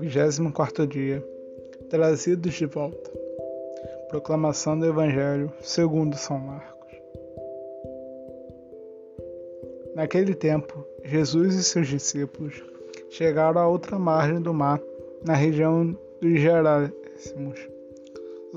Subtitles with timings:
[0.00, 1.24] Vigésimo quarto dia.
[1.88, 3.10] Trazidos de volta.
[4.08, 6.92] Proclamação do Evangelho segundo São Marcos.
[9.94, 12.62] Naquele tempo, Jesus e seus discípulos
[13.10, 14.80] chegaram à outra margem do mar,
[15.24, 17.73] na região dos Gerásimos.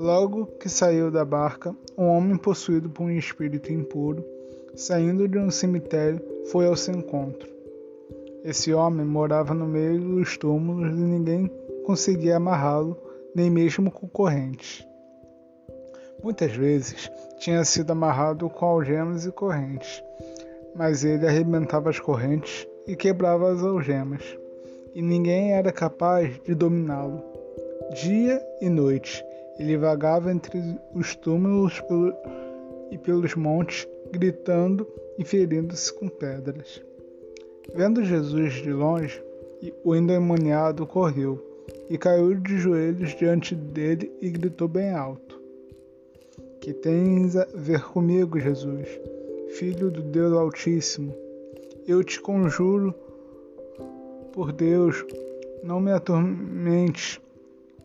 [0.00, 4.24] Logo que saiu da barca, um homem possuído por um espírito impuro,
[4.76, 6.22] saindo de um cemitério,
[6.52, 7.48] foi ao seu encontro.
[8.44, 11.50] Esse homem morava no meio dos túmulos e ninguém
[11.84, 12.96] conseguia amarrá-lo,
[13.34, 14.86] nem mesmo com correntes.
[16.22, 17.10] Muitas vezes
[17.40, 20.00] tinha sido amarrado com algemas e correntes,
[20.76, 24.22] mas ele arrebentava as correntes e quebrava as algemas,
[24.94, 27.20] e ninguém era capaz de dominá-lo.
[28.00, 29.26] Dia e noite
[29.58, 30.58] ele vagava entre
[30.94, 31.82] os túmulos
[32.90, 34.86] e pelos montes, gritando
[35.18, 36.82] e ferindo-se com pedras.
[37.74, 39.22] Vendo Jesus de longe,
[39.84, 41.44] o endemoniado correu
[41.90, 45.40] e caiu de joelhos diante dele e gritou bem alto:
[46.60, 48.88] Que tens a ver comigo, Jesus,
[49.50, 51.14] filho do Deus Altíssimo?
[51.86, 52.94] Eu te conjuro,
[54.32, 55.04] por Deus,
[55.62, 57.20] não me atormentes.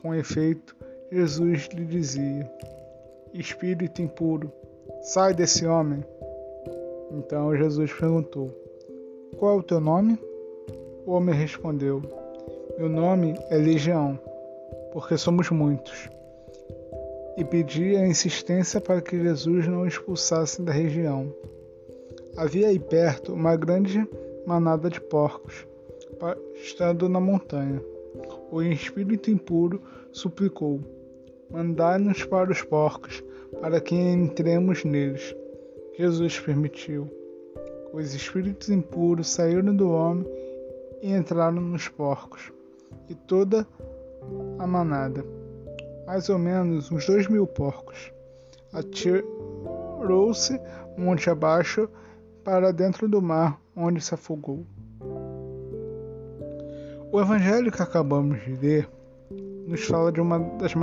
[0.00, 0.74] Com efeito,
[1.12, 2.50] Jesus lhe dizia:
[3.34, 4.50] Espírito impuro,
[5.02, 6.02] sai desse homem.
[7.10, 8.50] Então Jesus perguntou:
[9.36, 10.18] qual é o teu nome?
[11.04, 12.00] O homem respondeu:
[12.78, 14.18] Meu nome é Legião,
[14.92, 16.08] porque somos muitos.
[17.36, 21.30] E pedia insistência para que Jesus não o expulsasse da região.
[22.38, 24.08] Havia aí perto uma grande
[24.46, 25.66] manada de porcos,
[26.54, 27.82] estando na montanha.
[28.50, 29.78] O espírito impuro
[30.10, 30.80] suplicou:
[31.52, 33.22] Mandai-nos para os porcos,
[33.60, 35.36] para que entremos neles.
[35.98, 37.10] Jesus permitiu.
[37.92, 40.26] Os espíritos impuros saíram do homem
[41.02, 42.50] e entraram nos porcos,
[43.08, 43.66] e toda
[44.58, 45.24] a manada,
[46.06, 48.10] mais ou menos uns dois mil porcos,
[48.72, 50.58] atirou-se
[50.96, 51.88] monte abaixo
[52.44, 54.64] para dentro do mar, onde se afogou.
[57.10, 58.88] O evangelho que acabamos de ler
[59.66, 60.74] nos fala de uma das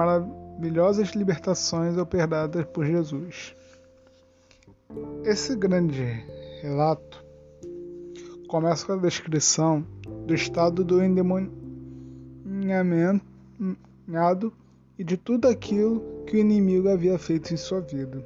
[0.59, 3.55] maravilhosas libertações operadas por Jesus.
[5.23, 6.03] Esse grande
[6.61, 7.23] relato
[8.49, 9.85] começa com a descrição
[10.27, 13.25] do estado do endemoniamento
[14.97, 18.21] e de tudo aquilo que o inimigo havia feito em sua vida.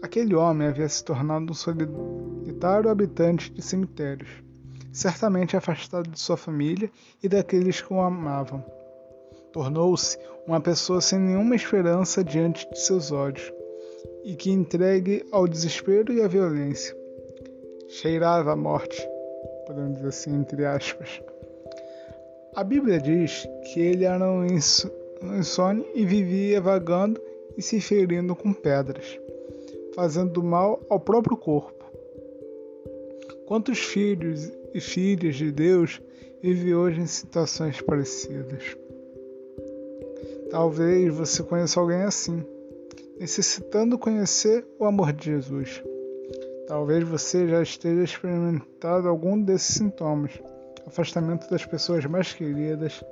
[0.00, 4.30] Aquele homem havia se tornado um solitário habitante de cemitérios,
[4.92, 6.88] certamente afastado de sua família
[7.20, 8.64] e daqueles que o amavam.
[9.52, 13.52] Tornou-se uma pessoa sem nenhuma esperança diante de seus olhos
[14.24, 17.00] e que entregue ao desespero e à violência
[17.90, 19.06] cheirava a morte,
[19.66, 21.20] podemos dizer assim, entre aspas.
[22.54, 27.20] A Bíblia diz que ele era um insônia e vivia vagando
[27.56, 29.18] e se ferindo com pedras,
[29.94, 31.84] fazendo mal ao próprio corpo.
[33.46, 36.00] Quantos filhos e filhas de Deus
[36.40, 38.76] vivem hoje em situações parecidas?
[40.50, 42.44] Talvez você conheça alguém assim,
[43.18, 45.82] necessitando conhecer o amor de Jesus.
[46.66, 50.32] Talvez você já esteja experimentando algum desses sintomas:
[50.86, 53.04] afastamento das pessoas mais queridas,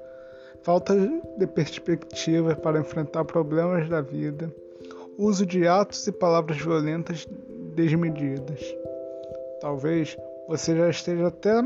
[0.62, 0.94] falta
[1.38, 4.52] de perspectiva para enfrentar problemas da vida,
[5.16, 7.24] uso de atos e palavras violentas
[7.76, 8.60] desmedidas.
[9.60, 10.16] Talvez
[10.48, 11.62] você já esteja até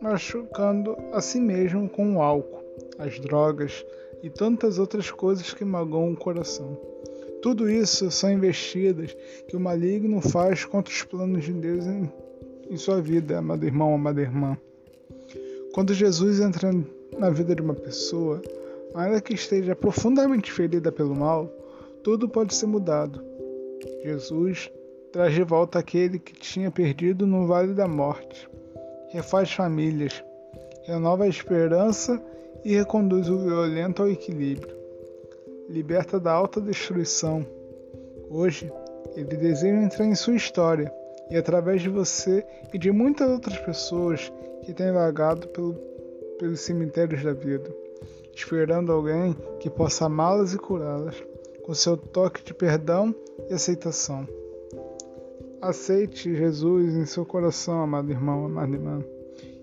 [0.00, 2.64] machucando a si mesmo com o álcool,
[2.98, 3.84] as drogas
[4.22, 6.78] e tantas outras coisas que magoam o coração.
[7.42, 9.16] Tudo isso são investidas
[9.46, 12.10] que o maligno faz contra os planos de Deus em,
[12.70, 14.56] em sua vida, amado irmão, amada irmã.
[15.72, 16.72] Quando Jesus entra
[17.18, 18.40] na vida de uma pessoa,
[18.94, 21.46] ainda que esteja profundamente ferida pelo mal,
[22.02, 23.22] tudo pode ser mudado.
[24.02, 24.70] Jesus
[25.12, 28.48] traz de volta aquele que tinha perdido no vale da morte,
[29.10, 30.22] refaz famílias,
[30.84, 32.22] renova a esperança
[32.66, 34.74] e reconduz o violento ao equilíbrio
[35.68, 37.46] liberta da autodestruição.
[38.28, 38.72] Hoje,
[39.14, 40.92] ele deseja entrar em sua história
[41.30, 44.32] e através de você e de muitas outras pessoas
[44.64, 45.74] que têm vagado pelo,
[46.40, 47.72] pelos cemitérios da vida,
[48.34, 51.14] esperando alguém que possa amá-las e curá-las,
[51.64, 53.14] com seu toque de perdão
[53.48, 54.26] e aceitação.
[55.62, 59.04] Aceite Jesus em seu coração, amado irmão, amada irmã,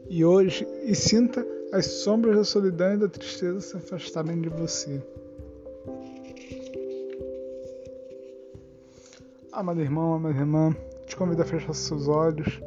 [0.09, 5.01] e hoje e sinta as sombras da solidão e da tristeza se afastarem de você.
[9.51, 10.75] Amado irmão, amada irmã,
[11.07, 12.61] te convido a fechar seus olhos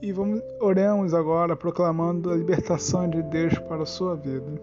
[0.00, 4.62] e vamos oremos agora proclamando a libertação de Deus para a sua vida.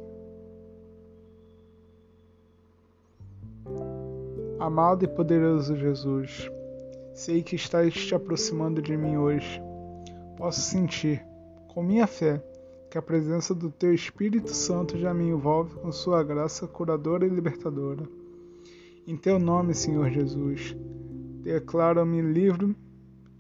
[4.57, 6.49] Amado e poderoso Jesus,
[7.13, 9.61] sei que estás te aproximando de mim hoje.
[10.37, 11.21] Posso sentir,
[11.67, 12.41] com minha fé,
[12.93, 17.29] que a presença do Teu Espírito Santo já me envolve com Sua graça curadora e
[17.29, 18.03] libertadora.
[19.07, 20.75] Em Teu nome, Senhor Jesus,
[21.41, 22.75] declaro-me livre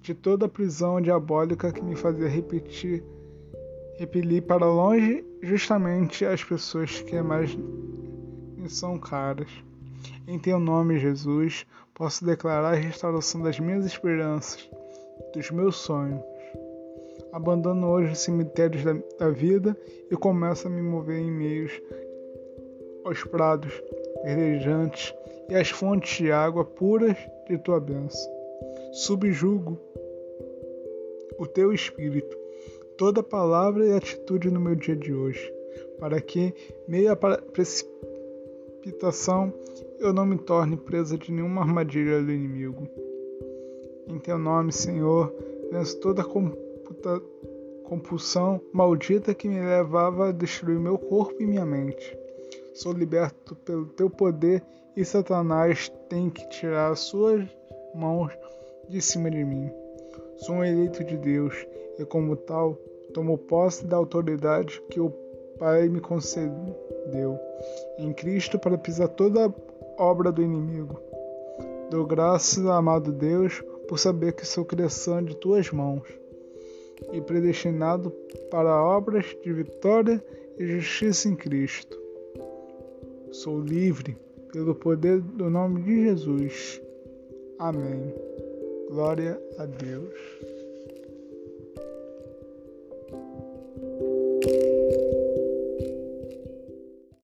[0.01, 3.03] de toda a prisão diabólica que me fazia repetir,
[3.99, 7.55] repelir para longe justamente as pessoas que mais
[8.57, 9.51] me são caras.
[10.27, 14.67] Em teu nome, Jesus, posso declarar a restauração das minhas esperanças,
[15.31, 16.32] dos meus sonhos.
[17.33, 19.75] Abandono hoje os cemitérios da, da vida
[20.11, 21.81] e começo a me mover em meios
[23.03, 23.73] aos prados
[24.23, 25.15] verdejantes
[25.49, 28.31] e às fontes de água puras de tua bênção.
[28.91, 29.79] Subjugo
[31.39, 32.37] o teu espírito,
[32.97, 35.51] toda palavra e atitude no meu dia de hoje,
[35.99, 36.53] para que,
[36.87, 37.09] meio
[37.51, 39.51] precipitação,
[39.99, 42.87] eu não me torne presa de nenhuma armadilha do inimigo.
[44.07, 45.33] Em teu nome, Senhor,
[45.71, 46.23] venço toda
[46.83, 47.21] computa,
[47.83, 52.17] compulsão maldita que me levava a destruir meu corpo e minha mente.
[52.73, 54.63] Sou liberto pelo teu poder
[54.95, 57.47] e Satanás tem que tirar as suas
[57.95, 58.31] mãos
[58.89, 59.71] de cima de mim.
[60.37, 61.55] Sou um eleito de Deus
[61.97, 62.73] e, como tal,
[63.13, 65.11] tomo posse da autoridade que o
[65.59, 67.39] Pai me concedeu
[67.97, 70.99] em Cristo para pisar toda a obra do inimigo.
[71.91, 76.22] Dou graças, amado Deus, por saber que sou criação de tuas mãos
[77.11, 78.11] e predestinado
[78.49, 80.23] para obras de vitória
[80.57, 81.99] e justiça em Cristo.
[83.31, 84.17] Sou livre
[84.51, 86.81] pelo poder do nome de Jesus.
[87.59, 88.13] Amém.
[88.89, 90.52] Glória a Deus.